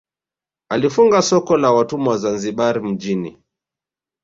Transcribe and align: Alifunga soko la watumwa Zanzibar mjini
Alifunga 0.69 1.21
soko 1.21 1.57
la 1.57 1.71
watumwa 1.73 2.17
Zanzibar 2.17 2.81
mjini 2.83 3.37